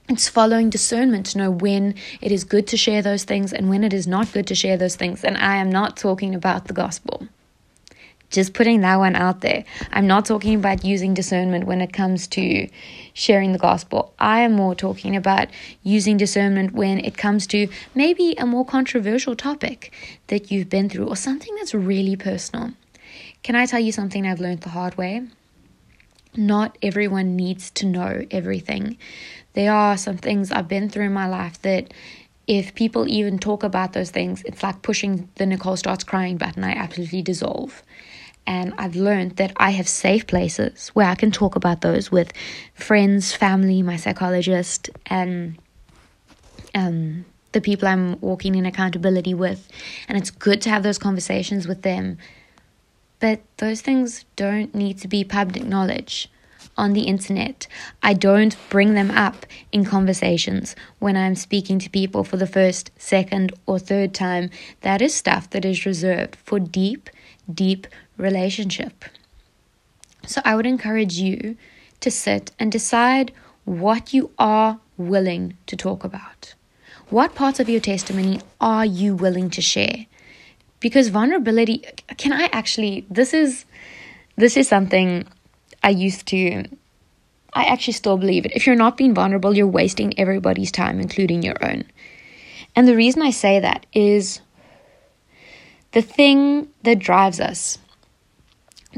it's 0.07 0.29
following 0.29 0.69
discernment 0.69 1.25
to 1.27 1.38
know 1.38 1.51
when 1.51 1.95
it 2.22 2.31
is 2.31 2.45
good 2.45 2.65
to 2.67 2.77
share 2.77 3.01
those 3.01 3.25
things 3.25 3.51
and 3.51 3.69
when 3.69 3.84
it 3.84 3.91
is 3.91 4.07
not 4.07 4.31
good 4.31 4.48
to 4.48 4.55
share 4.55 4.77
those 4.77 4.95
things. 4.95 5.25
And 5.25 5.36
I 5.38 5.57
am 5.57 5.69
not 5.69 5.98
talking 5.98 6.34
about 6.34 6.67
the 6.67 6.74
gospel. 6.74 7.27
Just 8.29 8.53
putting 8.53 8.82
that 8.82 8.98
one 8.98 9.15
out 9.15 9.41
there. 9.41 9.63
I'm 9.91 10.08
not 10.08 10.25
talking 10.25 10.55
about 10.55 10.84
using 10.84 11.13
discernment 11.13 11.65
when 11.65 11.79
it 11.82 11.94
comes 11.94 12.27
to 12.29 12.67
sharing 13.13 13.53
the 13.53 13.60
gospel. 13.60 14.13
I 14.20 14.41
am 14.41 14.53
more 14.53 14.75
talking 14.75 15.15
about 15.15 15.48
using 15.84 16.17
discernment 16.17 16.74
when 16.74 17.00
it 17.00 17.17
comes 17.17 17.48
to 17.48 17.67
maybe 17.94 18.36
a 18.38 18.46
more 18.46 18.65
controversial 18.65 19.36
topic 19.36 19.94
that 20.27 20.51
you've 20.51 20.70
been 20.70 20.89
through 20.89 21.08
or 21.08 21.15
something 21.15 21.55
that's 21.55 21.74
really 21.74 22.15
personal. 22.15 22.72
Can 23.44 23.55
I 23.55 23.65
tell 23.65 23.79
you 23.79 23.91
something 23.91 24.25
I've 24.25 24.39
learned 24.39 24.62
the 24.62 24.70
hard 24.70 24.98
way? 24.98 25.22
Not 26.36 26.77
everyone 26.82 27.36
needs 27.36 27.72
to 27.72 27.86
know 27.86 28.25
everything. 28.32 28.98
There 29.53 29.72
are 29.72 29.98
some 29.98 30.17
things 30.17 30.51
I've 30.51 30.67
been 30.67 30.89
through 30.89 31.05
in 31.05 31.13
my 31.13 31.27
life 31.27 31.62
that 31.62 31.94
if 32.48 32.75
people 32.75 33.08
even 33.08 33.39
talk 33.39 33.63
about 33.63 33.94
those 33.94 34.12
things, 34.12 34.44
it's 34.44 34.62
like 34.62 34.82
pushing 34.82 35.29
the 35.36 35.46
Nicole 35.46 35.77
starts 35.77 36.03
crying 36.03 36.38
button. 36.38 36.63
I 36.63 36.72
absolutely 36.72 37.22
dissolve. 37.22 37.82
And 38.47 38.73
I've 38.77 38.95
learned 38.95 39.37
that 39.37 39.53
I 39.57 39.71
have 39.71 39.87
safe 39.87 40.27
places 40.27 40.89
where 40.89 41.07
I 41.07 41.15
can 41.15 41.31
talk 41.31 41.55
about 41.55 41.81
those 41.81 42.11
with 42.11 42.31
friends, 42.73 43.33
family, 43.33 43.81
my 43.81 43.95
psychologist, 43.95 44.89
and 45.07 45.57
um, 46.75 47.25
the 47.53 47.61
people 47.61 47.87
I'm 47.87 48.19
walking 48.21 48.55
in 48.55 48.65
accountability 48.65 49.33
with. 49.33 49.67
And 50.07 50.17
it's 50.17 50.29
good 50.29 50.61
to 50.63 50.69
have 50.69 50.83
those 50.83 50.99
conversations 50.99 51.67
with 51.67 51.81
them. 51.81 52.17
But 53.19 53.41
those 53.57 53.81
things 53.81 54.25
don't 54.35 54.75
need 54.75 54.99
to 54.99 55.07
be 55.07 55.23
public 55.23 55.63
knowledge 55.63 56.29
on 56.77 56.93
the 56.93 57.03
internet. 57.03 57.67
I 58.03 58.13
don't 58.13 58.55
bring 58.69 58.93
them 58.93 59.11
up 59.11 59.45
in 59.71 59.85
conversations 59.85 60.75
when 60.99 61.15
I'm 61.15 61.35
speaking 61.35 61.79
to 61.79 61.89
people 61.89 62.23
for 62.23 62.37
the 62.37 62.47
first, 62.47 62.91
second, 62.97 63.53
or 63.65 63.79
third 63.79 64.13
time. 64.13 64.49
That 64.81 65.01
is 65.01 65.15
stuff 65.15 65.49
that 65.51 65.65
is 65.65 65.85
reserved 65.85 66.35
for 66.35 66.59
deep, 66.59 67.09
deep 67.51 67.87
relationship. 68.17 69.05
So 70.25 70.41
I 70.43 70.55
would 70.55 70.65
encourage 70.65 71.15
you 71.15 71.57
to 72.00 72.12
sit 72.12 72.51
and 72.60 72.72
decide 72.72 73.31
what 73.63 74.13
you 74.13 74.31
are 74.38 74.79
willing 74.98 75.57
to 75.67 75.75
talk 75.75 76.03
about. 76.03 76.53
What 77.10 77.36
parts 77.36 77.60
of 77.60 77.69
your 77.69 77.81
testimony 77.81 78.41
are 78.60 78.86
you 78.86 79.15
willing 79.15 79.50
to 79.51 79.62
share? 79.62 80.05
Because 80.79 81.10
vulnerability 81.10 81.84
can 82.17 82.34
I 82.34 82.50
actually 82.51 83.05
this 83.10 83.34
is 83.34 83.65
this 84.36 84.57
is 84.57 84.67
something 84.67 85.27
I 85.84 85.89
used 85.89 86.25
to 86.27 86.65
I 87.53 87.63
actually 87.65 87.93
still 87.93 88.17
believe 88.17 88.45
it. 88.45 88.51
If 88.53 88.67
you're 88.67 88.75
not 88.75 88.98
being 88.98 89.13
vulnerable, 89.13 89.55
you're 89.55 89.65
wasting 89.65 90.19
everybody's 90.19 90.72
time, 90.72 91.00
including 91.00 91.41
your 91.41 91.55
own. 91.62 91.86
And 92.75 92.86
the 92.86 92.95
reason 92.95 93.22
I 93.22 93.31
say 93.31 93.62
that 93.62 93.86
is 93.93 94.41
the 95.93 96.01
thing 96.01 96.67
that 96.84 97.00
drives 97.00 97.39
us 97.39 97.77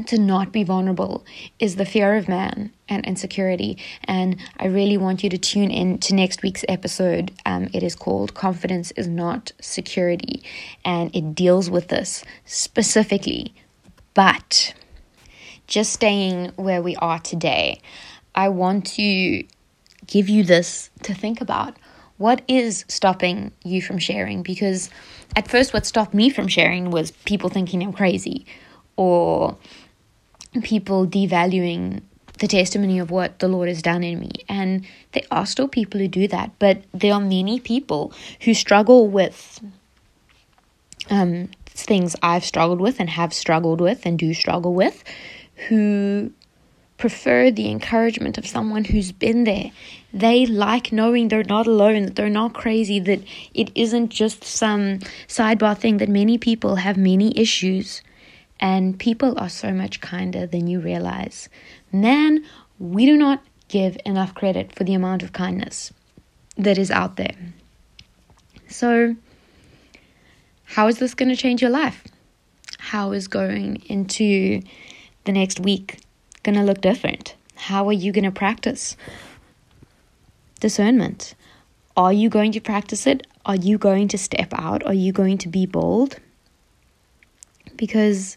to 0.06 0.18
not 0.18 0.52
be 0.52 0.64
vulnerable 0.64 1.24
is 1.58 1.76
the 1.76 1.84
fear 1.84 2.16
of 2.16 2.28
man 2.28 2.72
and 2.88 3.04
insecurity. 3.04 3.78
And 4.04 4.36
I 4.58 4.66
really 4.66 4.96
want 4.96 5.22
you 5.22 5.30
to 5.30 5.38
tune 5.38 5.70
in 5.70 5.98
to 5.98 6.14
next 6.14 6.42
week's 6.42 6.64
episode. 6.68 7.32
Um, 7.44 7.68
it 7.72 7.82
is 7.82 7.94
called 7.94 8.34
Confidence 8.34 8.90
is 8.92 9.08
Not 9.08 9.52
Security, 9.60 10.42
and 10.84 11.14
it 11.14 11.34
deals 11.34 11.70
with 11.70 11.88
this 11.88 12.24
specifically. 12.44 13.54
But 14.14 14.74
just 15.66 15.92
staying 15.92 16.52
where 16.56 16.82
we 16.82 16.96
are 16.96 17.18
today, 17.18 17.80
I 18.34 18.48
want 18.48 18.86
to 18.94 19.44
give 20.06 20.28
you 20.28 20.44
this 20.44 20.90
to 21.02 21.14
think 21.14 21.40
about. 21.40 21.76
What 22.16 22.42
is 22.48 22.84
stopping 22.88 23.52
you 23.62 23.80
from 23.80 23.98
sharing? 23.98 24.42
Because 24.42 24.90
at 25.36 25.48
first, 25.48 25.72
what 25.72 25.86
stopped 25.86 26.14
me 26.14 26.30
from 26.30 26.48
sharing 26.48 26.90
was 26.90 27.12
people 27.12 27.48
thinking 27.48 27.80
I'm 27.82 27.92
crazy 27.92 28.44
or 28.96 29.56
people 30.62 31.06
devaluing 31.06 32.02
the 32.38 32.48
testimony 32.48 32.98
of 32.98 33.10
what 33.10 33.38
the 33.40 33.48
Lord 33.48 33.68
has 33.68 33.82
done 33.82 34.04
in 34.04 34.20
me. 34.20 34.30
And 34.48 34.86
there 35.12 35.24
are 35.30 35.46
still 35.46 35.68
people 35.68 36.00
who 36.00 36.08
do 36.08 36.28
that, 36.28 36.52
but 36.58 36.82
there 36.92 37.12
are 37.12 37.20
many 37.20 37.60
people 37.60 38.12
who 38.42 38.54
struggle 38.54 39.08
with 39.08 39.60
um, 41.10 41.50
things 41.66 42.16
I've 42.22 42.44
struggled 42.44 42.80
with 42.80 43.00
and 43.00 43.10
have 43.10 43.32
struggled 43.32 43.80
with 43.80 44.06
and 44.06 44.18
do 44.18 44.34
struggle 44.34 44.74
with, 44.74 45.02
who 45.68 46.32
prefer 46.96 47.50
the 47.50 47.70
encouragement 47.70 48.38
of 48.38 48.46
someone 48.46 48.84
who's 48.84 49.12
been 49.12 49.44
there. 49.44 49.70
They 50.12 50.46
like 50.46 50.90
knowing 50.92 51.28
they're 51.28 51.44
not 51.44 51.66
alone, 51.66 52.04
that 52.04 52.16
they're 52.16 52.28
not 52.28 52.54
crazy, 52.54 52.98
that 53.00 53.20
it 53.54 53.70
isn't 53.74 54.08
just 54.08 54.44
some 54.44 54.98
sidebar 55.28 55.78
thing, 55.78 55.98
that 55.98 56.08
many 56.08 56.38
people 56.38 56.76
have 56.76 56.96
many 56.96 57.36
issues 57.38 58.02
and 58.60 58.98
people 58.98 59.38
are 59.38 59.48
so 59.48 59.72
much 59.72 60.00
kinder 60.00 60.46
than 60.46 60.66
you 60.66 60.80
realize. 60.80 61.48
Man, 61.92 62.44
we 62.78 63.06
do 63.06 63.16
not 63.16 63.42
give 63.68 63.98
enough 64.04 64.34
credit 64.34 64.74
for 64.74 64.84
the 64.84 64.94
amount 64.94 65.22
of 65.22 65.32
kindness 65.32 65.92
that 66.56 66.78
is 66.78 66.90
out 66.90 67.16
there. 67.16 67.34
So, 68.68 69.16
how 70.64 70.88
is 70.88 70.98
this 70.98 71.14
going 71.14 71.28
to 71.28 71.36
change 71.36 71.62
your 71.62 71.70
life? 71.70 72.04
How 72.78 73.12
is 73.12 73.28
going 73.28 73.82
into 73.86 74.62
the 75.24 75.32
next 75.32 75.60
week 75.60 76.00
going 76.42 76.56
to 76.56 76.62
look 76.62 76.80
different? 76.80 77.34
How 77.54 77.86
are 77.88 77.92
you 77.92 78.12
going 78.12 78.24
to 78.24 78.30
practice 78.30 78.96
discernment? 80.60 81.34
Are 81.96 82.12
you 82.12 82.28
going 82.28 82.52
to 82.52 82.60
practice 82.60 83.06
it? 83.06 83.26
Are 83.44 83.56
you 83.56 83.78
going 83.78 84.08
to 84.08 84.18
step 84.18 84.52
out? 84.54 84.84
Are 84.86 84.94
you 84.94 85.12
going 85.12 85.38
to 85.38 85.48
be 85.48 85.66
bold? 85.66 86.18
Because 87.78 88.36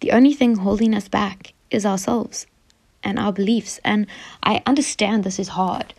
the 0.00 0.10
only 0.10 0.34
thing 0.34 0.56
holding 0.56 0.94
us 0.94 1.06
back 1.08 1.54
is 1.70 1.86
ourselves 1.86 2.46
and 3.04 3.18
our 3.18 3.32
beliefs. 3.32 3.78
And 3.84 4.08
I 4.42 4.62
understand 4.66 5.22
this 5.22 5.38
is 5.38 5.48
hard. 5.48 5.94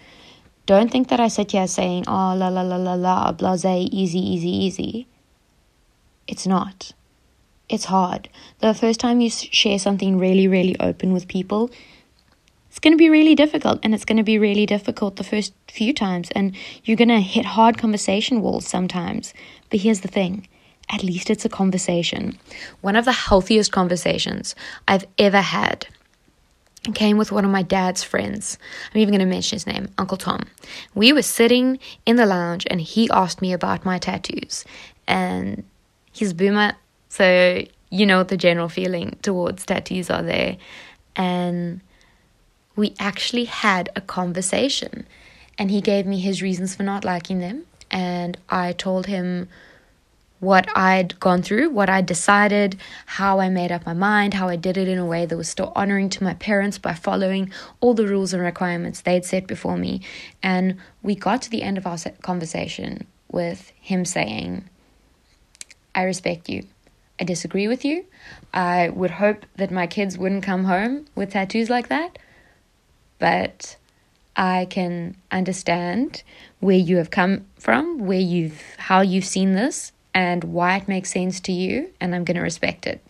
Don't 0.66 0.92
think 0.92 1.08
that 1.10 1.20
I 1.20 1.28
sit 1.28 1.52
here 1.52 1.68
saying, 1.68 2.06
oh, 2.08 2.36
la 2.36 2.50
la 2.50 2.62
la 2.62 2.76
la 2.76 2.96
la, 2.96 3.32
blase, 3.32 3.88
easy, 3.92 4.20
easy, 4.20 4.50
easy. 4.50 5.08
It's 6.28 6.48
not. 6.48 6.92
It's 7.70 7.86
hard. 7.86 8.30
The 8.60 8.74
first 8.74 9.00
time 9.00 9.22
you 9.22 9.30
share 9.30 9.80
something 9.80 10.18
really, 10.18 10.48
really 10.48 10.76
open 10.80 11.14
with 11.14 11.28
people, 11.28 11.70
it's 12.70 12.80
going 12.80 12.94
to 12.94 12.98
be 12.98 13.10
really 13.10 13.36
difficult 13.36 13.80
and 13.84 13.94
it's 13.94 14.06
going 14.06 14.18
to 14.18 14.24
be 14.24 14.38
really 14.38 14.66
difficult 14.66 15.16
the 15.16 15.24
first 15.24 15.54
few 15.68 15.94
times 15.94 16.30
and 16.32 16.56
you're 16.84 16.98
going 16.98 17.10
to 17.10 17.22
hit 17.22 17.46
hard 17.46 17.78
conversation 17.78 18.42
walls 18.42 18.68
sometimes. 18.68 19.34
But 19.70 19.80
here's 19.80 20.02
the 20.02 20.08
thing 20.08 20.48
at 20.90 21.04
least 21.04 21.30
it's 21.30 21.46
a 21.46 21.50
conversation. 21.50 22.38
One 22.82 22.96
of 22.96 23.06
the 23.06 23.12
healthiest 23.12 23.72
conversations 23.72 24.56
I've 24.88 25.06
ever 25.18 25.42
had 25.42 25.88
came 26.94 27.18
with 27.18 27.32
one 27.32 27.46
of 27.46 27.52
my 27.52 27.64
dad's 27.64 28.04
friends. 28.04 28.58
I'm 28.94 29.02
even 29.02 29.14
going 29.14 29.28
to 29.28 29.34
mention 29.34 29.56
his 29.56 29.66
name, 29.66 29.90
Uncle 29.98 30.18
Tom. 30.18 30.42
We 30.94 31.14
were 31.14 31.24
sitting 31.24 31.80
in 32.06 32.16
the 32.16 32.26
lounge 32.26 32.68
and 32.70 32.80
he 32.80 33.10
asked 33.10 33.42
me 33.42 33.54
about 33.54 33.86
my 33.86 33.98
tattoos. 33.98 34.66
And 35.08 35.64
he's 36.12 36.34
boomer, 36.34 36.74
so 37.10 37.64
you 37.90 38.06
know 38.06 38.18
what 38.20 38.28
the 38.28 38.38
general 38.38 38.70
feeling 38.70 39.18
towards 39.22 39.66
tattoos 39.66 40.10
are 40.10 40.24
there. 40.24 40.58
And 41.16 41.82
we 42.76 42.94
actually 43.00 43.46
had 43.46 43.90
a 43.96 44.02
conversation. 44.02 45.08
And 45.58 45.72
he 45.72 45.82
gave 45.82 46.06
me 46.06 46.20
his 46.20 46.42
reasons 46.42 46.76
for 46.76 46.84
not 46.84 47.06
liking 47.06 47.40
them. 47.40 47.66
And 47.90 48.38
I 48.50 48.74
told 48.74 49.06
him 49.06 49.48
what 50.40 50.68
I'd 50.76 51.20
gone 51.20 51.42
through, 51.42 51.70
what 51.70 51.90
I 51.90 52.02
decided, 52.02 52.78
how 53.06 53.40
I 53.40 53.50
made 53.50 53.72
up 53.72 53.86
my 53.86 53.94
mind, 53.94 54.34
how 54.34 54.48
I 54.48 54.56
did 54.56 54.78
it 54.78 54.88
in 54.88 54.98
a 54.98 55.06
way 55.06 55.26
that 55.26 55.38
was 55.38 55.50
still 55.50 55.72
honoring 55.76 56.10
to 56.10 56.24
my 56.24 56.34
parents 56.36 56.78
by 56.78 56.94
following 56.94 57.52
all 57.80 57.94
the 57.94 58.08
rules 58.08 58.34
and 58.34 58.44
requirements 58.44 59.02
they'd 59.02 59.26
set 59.26 59.48
before 59.48 59.78
me. 59.78 60.02
And 60.44 60.78
we 61.02 61.16
got 61.16 61.42
to 61.44 61.50
the 61.50 61.64
end 61.64 61.78
of 61.78 61.88
our 61.88 61.98
conversation 62.22 63.08
with 63.32 63.72
him 63.80 64.06
saying, 64.06 64.70
I 65.94 66.04
respect 66.04 66.50
you. 66.50 66.66
I 67.20 67.24
disagree 67.24 67.68
with 67.68 67.86
you. 67.86 68.06
I 68.54 68.90
would 68.90 69.12
hope 69.12 69.46
that 69.56 69.72
my 69.72 69.88
kids 69.88 70.18
wouldn't 70.18 70.44
come 70.44 70.66
home 70.66 71.06
with 71.16 71.32
tattoos 71.32 71.70
like 71.70 71.88
that. 71.88 72.20
But 73.20 73.78
I 74.36 74.68
can 74.70 75.16
understand 75.32 76.24
where 76.60 76.76
you 76.76 76.98
have 76.98 77.10
come 77.10 77.46
from, 77.58 78.00
where 78.00 78.20
you've 78.20 78.62
how 78.78 79.00
you've 79.00 79.26
seen 79.26 79.54
this, 79.54 79.94
and 80.16 80.46
why 80.46 80.78
it 80.78 80.88
makes 80.88 81.12
sense 81.12 81.42
to 81.42 81.52
you, 81.52 81.92
and 82.00 82.16
I'm 82.16 82.24
going 82.24 82.38
to 82.38 82.42
respect 82.42 82.88
it. 82.88 83.06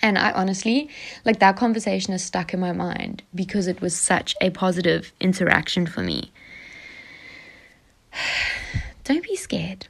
And 0.00 0.16
I 0.18 0.30
honestly, 0.30 0.90
like 1.24 1.40
that 1.40 1.56
conversation 1.56 2.12
is 2.12 2.22
stuck 2.22 2.54
in 2.54 2.60
my 2.60 2.70
mind 2.70 3.24
because 3.34 3.66
it 3.66 3.80
was 3.80 3.96
such 3.96 4.36
a 4.40 4.50
positive 4.50 5.10
interaction 5.20 5.86
for 5.86 6.02
me. 6.02 6.30
Don't 9.04 9.24
be 9.24 9.34
scared. 9.34 9.88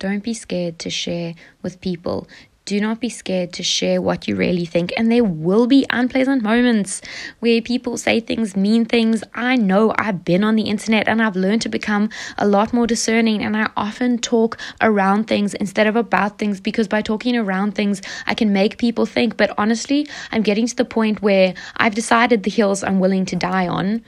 Don't 0.00 0.24
be 0.24 0.34
scared 0.34 0.80
to 0.80 0.90
share 0.90 1.34
with 1.62 1.80
people. 1.80 2.26
Do 2.64 2.80
not 2.80 3.00
be 3.00 3.08
scared 3.08 3.52
to 3.54 3.62
share 3.62 4.00
what 4.00 4.28
you 4.28 4.36
really 4.36 4.64
think. 4.64 4.92
And 4.96 5.10
there 5.10 5.24
will 5.24 5.66
be 5.66 5.84
unpleasant 5.90 6.42
moments 6.42 7.02
where 7.40 7.60
people 7.60 7.96
say 7.96 8.20
things, 8.20 8.56
mean 8.56 8.84
things. 8.84 9.24
I 9.34 9.56
know 9.56 9.92
I've 9.98 10.24
been 10.24 10.44
on 10.44 10.54
the 10.54 10.62
internet 10.62 11.08
and 11.08 11.20
I've 11.20 11.36
learned 11.36 11.62
to 11.62 11.68
become 11.68 12.10
a 12.38 12.46
lot 12.46 12.72
more 12.72 12.86
discerning. 12.86 13.42
And 13.42 13.56
I 13.56 13.70
often 13.76 14.18
talk 14.18 14.58
around 14.80 15.24
things 15.24 15.54
instead 15.54 15.86
of 15.86 15.96
about 15.96 16.38
things 16.38 16.60
because 16.60 16.86
by 16.86 17.02
talking 17.02 17.36
around 17.36 17.72
things, 17.72 18.00
I 18.26 18.34
can 18.34 18.52
make 18.52 18.78
people 18.78 19.06
think. 19.06 19.36
But 19.36 19.52
honestly, 19.58 20.06
I'm 20.30 20.42
getting 20.42 20.66
to 20.66 20.76
the 20.76 20.84
point 20.84 21.20
where 21.20 21.54
I've 21.76 21.94
decided 21.94 22.42
the 22.44 22.50
hills 22.50 22.84
I'm 22.84 23.00
willing 23.00 23.26
to 23.26 23.36
die 23.36 23.66
on, 23.66 24.04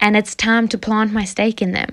and 0.00 0.16
it's 0.16 0.34
time 0.34 0.68
to 0.68 0.78
plant 0.78 1.12
my 1.12 1.24
stake 1.24 1.60
in 1.60 1.72
them. 1.72 1.90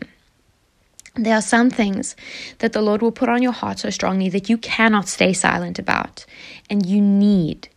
There 1.15 1.36
are 1.36 1.41
some 1.41 1.70
things 1.70 2.15
that 2.58 2.74
the 2.74 2.82
Lord 2.82 3.03
will 3.03 3.12
put 3.12 3.29
on 3.29 3.43
your 3.43 3.51
heart 3.51 3.77
so 3.77 3.91
strongly 3.91 4.29
that 4.29 4.50
you 4.50 4.58
cannot 4.58 5.08
stay 5.08 5.32
silent 5.32 5.77
about. 5.77 6.25
And 6.72 6.88
you 6.88 7.01
need, 7.01 7.70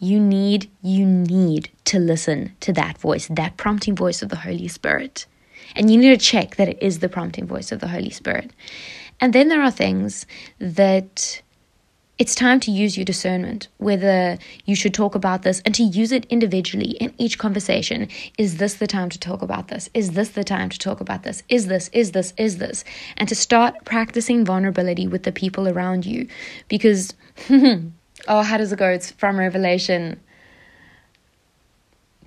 you 0.00 0.18
need, 0.18 0.68
you 0.82 1.06
need 1.06 1.70
to 1.84 2.00
listen 2.00 2.56
to 2.60 2.72
that 2.72 2.98
voice, 2.98 3.28
that 3.28 3.56
prompting 3.56 3.94
voice 3.94 4.22
of 4.22 4.28
the 4.28 4.36
Holy 4.36 4.66
Spirit. 4.66 5.26
And 5.76 5.88
you 5.88 5.98
need 5.98 6.18
to 6.18 6.24
check 6.24 6.56
that 6.56 6.68
it 6.68 6.82
is 6.82 6.98
the 6.98 7.08
prompting 7.08 7.46
voice 7.46 7.70
of 7.70 7.78
the 7.78 7.86
Holy 7.86 8.10
Spirit. 8.10 8.50
And 9.20 9.32
then 9.32 9.48
there 9.48 9.62
are 9.62 9.70
things 9.70 10.26
that 10.58 11.42
it's 12.20 12.34
time 12.34 12.60
to 12.60 12.70
use 12.70 12.98
your 12.98 13.04
discernment, 13.06 13.68
whether 13.78 14.36
you 14.66 14.76
should 14.76 14.92
talk 14.92 15.14
about 15.14 15.40
this 15.40 15.62
and 15.64 15.74
to 15.74 15.82
use 15.82 16.12
it 16.12 16.26
individually 16.26 16.90
in 17.00 17.14
each 17.16 17.38
conversation. 17.38 18.08
Is 18.36 18.58
this 18.58 18.74
the 18.74 18.86
time 18.86 19.08
to 19.08 19.18
talk 19.18 19.40
about 19.40 19.68
this? 19.68 19.88
Is 19.94 20.10
this 20.10 20.28
the 20.28 20.44
time 20.44 20.68
to 20.68 20.78
talk 20.78 21.00
about 21.00 21.22
this? 21.22 21.42
Is 21.48 21.68
this, 21.68 21.88
is 21.94 22.12
this, 22.12 22.34
is 22.36 22.58
this? 22.58 22.84
And 23.16 23.26
to 23.30 23.34
start 23.34 23.86
practicing 23.86 24.44
vulnerability 24.44 25.06
with 25.06 25.22
the 25.22 25.32
people 25.32 25.66
around 25.66 26.04
you. 26.04 26.28
Because, 26.68 27.14
oh, 27.48 28.42
how 28.42 28.58
does 28.58 28.70
it 28.70 28.78
go? 28.78 28.90
It's 28.90 29.10
from 29.12 29.38
Revelation. 29.38 30.20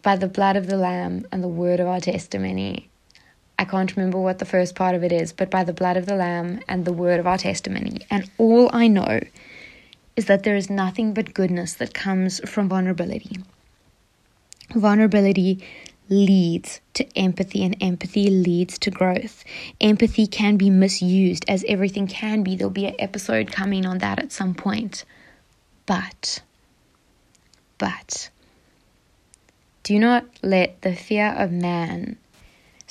By 0.02 0.16
the 0.16 0.28
blood 0.28 0.56
of 0.56 0.66
the 0.66 0.76
Lamb 0.76 1.28
and 1.32 1.44
the 1.44 1.48
word 1.48 1.80
of 1.80 1.86
our 1.86 2.00
testimony. 2.00 2.90
I 3.60 3.66
can't 3.66 3.96
remember 3.96 4.18
what 4.18 4.40
the 4.40 4.46
first 4.46 4.74
part 4.74 4.96
of 4.96 5.04
it 5.04 5.12
is, 5.12 5.32
but 5.32 5.52
by 5.52 5.64
the 5.64 5.72
blood 5.72 5.98
of 5.98 6.08
the 6.08 6.16
Lamb 6.16 6.62
and 6.68 6.84
the 6.84 6.92
word 6.92 7.20
of 7.20 7.28
our 7.28 7.38
testimony. 7.38 8.08
And 8.10 8.28
all 8.40 8.72
I 8.74 8.88
know 8.88 9.20
is 10.16 10.26
that 10.26 10.44
there 10.44 10.56
is 10.56 10.70
nothing 10.70 11.14
but 11.14 11.34
goodness 11.34 11.74
that 11.74 11.94
comes 11.94 12.40
from 12.50 12.70
vulnerability. 12.70 13.38
Vulnerability 14.76 15.64
leads 16.10 16.82
to 16.94 17.06
empathy, 17.18 17.64
and 17.64 17.76
empathy 17.82 18.30
leads 18.30 18.78
to 18.80 18.92
growth. 18.92 19.44
Empathy 19.82 20.28
can 20.28 20.58
be 20.58 20.70
misused, 20.70 21.46
as 21.48 21.66
everything 21.68 22.08
can 22.08 22.44
be. 22.44 22.56
There'll 22.56 22.72
be 22.72 22.86
an 22.86 22.96
episode 23.00 23.52
coming 23.52 23.86
on 23.86 24.00
that 24.00 24.20
at 24.20 24.32
some 24.32 24.54
point. 24.54 25.06
But, 25.86 26.42
but, 27.78 28.30
do 29.84 30.00
not 30.00 30.26
let 30.42 30.82
the 30.82 30.96
fear 30.96 31.34
of 31.38 31.52
man 31.52 32.18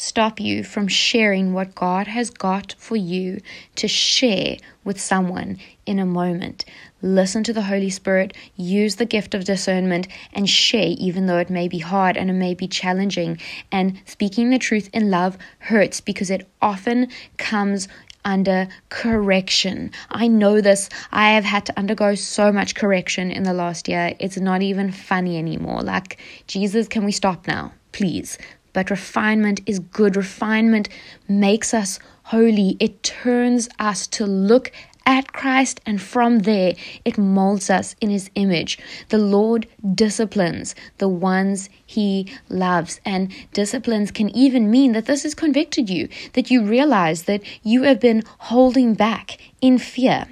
stop 0.02 0.40
you 0.40 0.64
from 0.64 0.88
sharing 0.88 1.52
what 1.52 1.76
God 1.76 2.08
has 2.08 2.28
got 2.28 2.74
for 2.76 2.96
you 2.96 3.40
to 3.76 3.86
share 3.86 4.56
with 4.82 5.00
someone 5.00 5.58
in 5.86 6.00
a 6.00 6.04
moment. 6.04 6.64
Listen 7.02 7.44
to 7.44 7.52
the 7.52 7.62
Holy 7.62 7.88
Spirit, 7.88 8.36
use 8.56 8.96
the 8.96 9.06
gift 9.06 9.32
of 9.32 9.44
discernment, 9.44 10.08
and 10.32 10.50
share, 10.50 10.96
even 10.98 11.26
though 11.26 11.38
it 11.38 11.50
may 11.50 11.68
be 11.68 11.78
hard 11.78 12.16
and 12.16 12.28
it 12.28 12.32
may 12.34 12.52
be 12.52 12.66
challenging. 12.66 13.38
And 13.70 14.00
speaking 14.04 14.50
the 14.50 14.58
truth 14.58 14.90
in 14.92 15.08
love 15.08 15.38
hurts 15.60 16.00
because 16.00 16.30
it 16.30 16.48
often 16.60 17.08
comes 17.36 17.86
under 18.24 18.66
correction. 18.88 19.92
I 20.10 20.26
know 20.26 20.60
this. 20.60 20.88
I 21.12 21.30
have 21.30 21.44
had 21.44 21.66
to 21.66 21.78
undergo 21.78 22.16
so 22.16 22.50
much 22.50 22.74
correction 22.74 23.30
in 23.30 23.44
the 23.44 23.54
last 23.54 23.88
year. 23.88 24.14
It's 24.18 24.36
not 24.36 24.62
even 24.62 24.90
funny 24.90 25.38
anymore. 25.38 25.82
Like, 25.82 26.18
Jesus, 26.48 26.88
can 26.88 27.04
we 27.04 27.12
stop 27.12 27.46
now? 27.46 27.72
Please. 27.92 28.36
But 28.72 28.90
refinement 28.90 29.60
is 29.66 29.78
good. 29.78 30.16
Refinement 30.16 30.88
makes 31.28 31.74
us 31.74 31.98
holy. 32.24 32.76
It 32.80 33.02
turns 33.02 33.68
us 33.78 34.06
to 34.08 34.26
look 34.26 34.72
at 35.04 35.32
Christ, 35.32 35.80
and 35.84 36.00
from 36.00 36.40
there 36.40 36.74
it 37.04 37.18
molds 37.18 37.68
us 37.70 37.96
in 38.00 38.10
His 38.10 38.30
image. 38.34 38.78
The 39.08 39.18
Lord 39.18 39.66
disciplines 39.94 40.74
the 40.98 41.08
ones 41.08 41.68
He 41.84 42.32
loves, 42.48 43.00
and 43.04 43.32
disciplines 43.52 44.10
can 44.10 44.30
even 44.30 44.70
mean 44.70 44.92
that 44.92 45.06
this 45.06 45.24
has 45.24 45.34
convicted 45.34 45.90
you, 45.90 46.08
that 46.34 46.50
you 46.50 46.64
realize 46.64 47.24
that 47.24 47.42
you 47.62 47.82
have 47.82 48.00
been 48.00 48.22
holding 48.38 48.94
back 48.94 49.38
in 49.60 49.78
fear. 49.78 50.28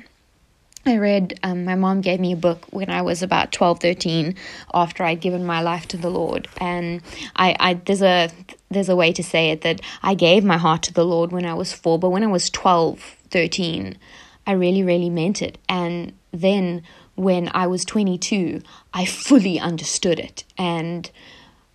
I 0.86 0.96
read, 0.96 1.38
um, 1.42 1.64
my 1.64 1.74
mom 1.74 2.00
gave 2.00 2.20
me 2.20 2.32
a 2.32 2.36
book 2.36 2.66
when 2.70 2.88
I 2.88 3.02
was 3.02 3.22
about 3.22 3.52
12, 3.52 3.80
13, 3.80 4.34
after 4.72 5.04
I'd 5.04 5.20
given 5.20 5.44
my 5.44 5.60
life 5.60 5.86
to 5.88 5.98
the 5.98 6.10
Lord. 6.10 6.48
And 6.58 7.02
I, 7.36 7.54
I, 7.60 7.74
there's 7.74 8.02
a, 8.02 8.30
there's 8.70 8.88
a 8.88 8.96
way 8.96 9.12
to 9.12 9.22
say 9.22 9.50
it 9.50 9.60
that 9.60 9.82
I 10.02 10.14
gave 10.14 10.42
my 10.42 10.56
heart 10.56 10.82
to 10.84 10.94
the 10.94 11.04
Lord 11.04 11.32
when 11.32 11.44
I 11.44 11.54
was 11.54 11.72
four, 11.72 11.98
but 11.98 12.10
when 12.10 12.24
I 12.24 12.28
was 12.28 12.48
12, 12.48 12.98
13, 13.30 13.98
I 14.46 14.52
really, 14.52 14.82
really 14.82 15.10
meant 15.10 15.42
it. 15.42 15.58
And 15.68 16.14
then 16.32 16.82
when 17.14 17.50
I 17.52 17.66
was 17.66 17.84
22, 17.84 18.62
I 18.94 19.04
fully 19.04 19.60
understood 19.60 20.18
it. 20.18 20.44
And 20.56 21.10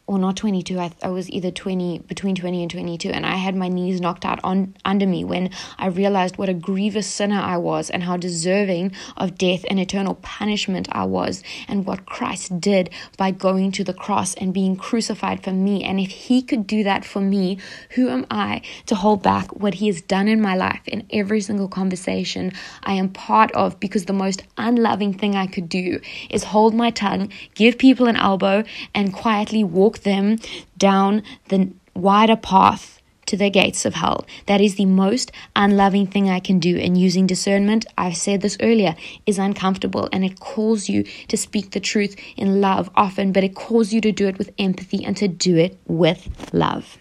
or 0.08 0.20
not 0.20 0.38
22 0.38 0.80
I, 0.80 0.92
I 1.02 1.10
was 1.10 1.30
either 1.30 1.52
20 1.52 2.00
between 2.00 2.36
20 2.36 2.62
and 2.62 2.72
22 2.72 3.10
and 3.10 3.26
i 3.26 3.36
had 3.36 3.56
my 3.56 3.68
knees 3.68 4.00
knocked 4.00 4.26
out 4.26 4.40
on 4.44 4.76
under 4.86 5.08
me 5.08 5.24
when 5.24 5.50
i 5.78 5.88
realized 5.88 6.38
what 6.38 6.50
a 6.50 6.54
grievous 6.54 7.08
sinner 7.08 7.40
i 7.40 7.58
was 7.58 7.90
and 7.90 8.04
how 8.04 8.18
deserving 8.18 8.92
of 9.18 9.38
death 9.38 9.66
and 9.70 9.80
eternal 9.80 10.16
punishment 10.16 10.88
i 10.92 11.04
was 11.04 11.44
and 11.68 11.86
what 11.86 12.06
christ 12.06 12.60
did 12.60 12.90
by 13.18 13.32
going 13.32 13.72
to 13.72 13.84
the 13.84 13.94
cross 13.94 14.34
and 14.36 14.54
being 14.54 14.76
crucified 14.76 15.44
for 15.44 15.52
me. 15.52 15.84
And 15.84 16.00
if 16.00 16.10
he 16.10 16.42
could 16.42 16.68
do 16.68 16.84
that 16.84 17.06
for 17.06 17.22
me 17.22 17.58
who 17.92 18.10
am 18.10 18.26
i 18.30 18.62
to 18.86 18.96
hold 18.96 19.24
back 19.24 19.56
what 19.56 19.76
he 19.76 19.88
has 19.88 20.02
done 20.02 20.28
in 20.28 20.42
my 20.42 20.56
life 20.56 20.82
in 20.88 21.06
every 21.12 21.42
single 21.42 21.68
conversation 21.68 22.52
i 22.84 22.94
am 22.94 23.10
part 23.10 23.52
of? 23.52 23.80
Because 23.80 24.06
the 24.06 24.14
most 24.14 24.44
unloving 24.58 25.14
thing 25.14 25.36
i 25.36 25.48
could 25.48 25.70
do 25.70 26.00
is 26.30 26.44
hold 26.44 26.74
my 26.74 26.90
tongue 26.90 27.32
give 27.54 27.78
people 27.78 28.08
an 28.08 28.16
elbow 28.16 28.64
and 28.94 29.14
quietly 29.14 29.64
walk 29.64 29.95
walk 29.96 30.04
them 30.04 30.38
down 30.78 31.24
the 31.50 31.72
wider 31.94 32.36
path 32.36 33.02
to 33.26 33.38
the 33.38 33.50
gates 33.50 33.86
of 33.86 33.96
hell. 33.96 34.26
That 34.46 34.62
is 34.62 34.76
the 34.76 34.86
most 34.86 35.32
unloving 35.56 36.08
thing 36.08 36.30
I 36.30 36.40
can 36.40 36.60
do. 36.60 36.78
And 36.78 36.96
using 36.96 37.26
discernment, 37.26 37.86
I've 37.98 38.18
said 38.18 38.42
this 38.42 38.58
earlier, 38.62 38.96
is 39.26 39.40
uncomfortable 39.40 40.08
and 40.12 40.24
it 40.24 40.40
calls 40.40 40.90
you 40.90 41.04
to 41.30 41.38
speak 41.38 41.72
the 41.72 41.80
truth 41.80 42.16
in 42.38 42.62
love 42.62 42.90
often, 42.96 43.32
but 43.32 43.44
it 43.44 43.56
calls 43.56 43.94
you 43.94 44.02
to 44.02 44.12
do 44.12 44.28
it 44.28 44.38
with 44.38 44.52
empathy 44.60 45.04
and 45.04 45.18
to 45.18 45.28
do 45.28 45.58
it 45.58 45.78
with 45.88 46.54
love. 46.54 46.98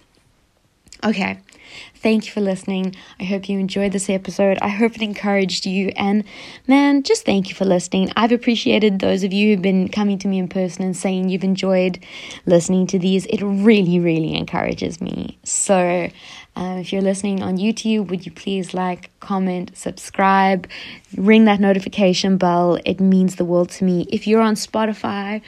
Okay, 1.02 1.38
Thank 1.94 2.26
you 2.26 2.32
for 2.32 2.40
listening. 2.40 2.94
I 3.18 3.24
hope 3.24 3.48
you 3.48 3.58
enjoyed 3.58 3.92
this 3.92 4.10
episode. 4.10 4.58
I 4.60 4.68
hope 4.68 4.96
it 4.96 5.02
encouraged 5.02 5.66
you. 5.66 5.88
And 5.96 6.24
man, 6.66 7.02
just 7.02 7.24
thank 7.24 7.48
you 7.48 7.54
for 7.54 7.64
listening. 7.64 8.12
I've 8.16 8.32
appreciated 8.32 8.98
those 8.98 9.22
of 9.22 9.32
you 9.32 9.50
who've 9.50 9.62
been 9.62 9.88
coming 9.88 10.18
to 10.18 10.28
me 10.28 10.38
in 10.38 10.48
person 10.48 10.84
and 10.84 10.96
saying 10.96 11.28
you've 11.28 11.44
enjoyed 11.44 11.98
listening 12.46 12.86
to 12.88 12.98
these. 12.98 13.26
It 13.26 13.42
really, 13.42 13.98
really 13.98 14.34
encourages 14.34 15.00
me. 15.00 15.38
So, 15.44 16.10
um, 16.56 16.78
if 16.78 16.92
you're 16.92 17.02
listening 17.02 17.42
on 17.42 17.56
YouTube, 17.56 18.08
would 18.08 18.24
you 18.24 18.32
please 18.32 18.74
like, 18.74 19.10
comment, 19.20 19.76
subscribe, 19.76 20.68
ring 21.16 21.46
that 21.46 21.58
notification 21.58 22.36
bell? 22.36 22.78
It 22.84 23.00
means 23.00 23.36
the 23.36 23.44
world 23.44 23.70
to 23.70 23.84
me. 23.84 24.06
If 24.10 24.26
you're 24.26 24.42
on 24.42 24.54
Spotify 24.54 25.42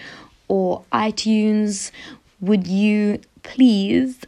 or 0.48 0.85
iTunes, 0.92 1.92
would 2.40 2.66
you 2.66 3.20
please 3.42 4.18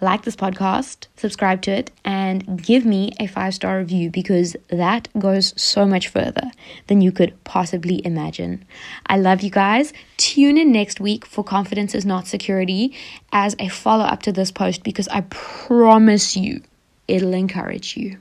like 0.00 0.22
this 0.22 0.36
podcast, 0.36 1.06
subscribe 1.16 1.62
to 1.62 1.70
it, 1.72 1.90
and 2.04 2.62
give 2.62 2.84
me 2.84 3.12
a 3.18 3.26
five 3.26 3.54
star 3.54 3.78
review 3.78 4.10
because 4.10 4.56
that 4.68 5.08
goes 5.18 5.54
so 5.60 5.86
much 5.86 6.08
further 6.08 6.50
than 6.86 7.00
you 7.00 7.12
could 7.12 7.42
possibly 7.44 8.04
imagine. 8.06 8.64
I 9.06 9.18
love 9.18 9.42
you 9.42 9.50
guys. 9.50 9.92
Tune 10.16 10.58
in 10.58 10.72
next 10.72 11.00
week 11.00 11.26
for 11.26 11.42
Confidence 11.42 11.94
is 11.94 12.06
Not 12.06 12.26
Security 12.26 12.94
as 13.32 13.56
a 13.58 13.68
follow 13.68 14.04
up 14.04 14.22
to 14.22 14.32
this 14.32 14.50
post 14.50 14.82
because 14.82 15.08
I 15.08 15.22
promise 15.22 16.36
you 16.36 16.62
it'll 17.08 17.34
encourage 17.34 17.96
you. 17.96 18.18